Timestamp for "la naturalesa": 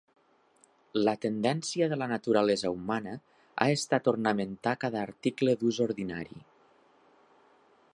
2.03-2.73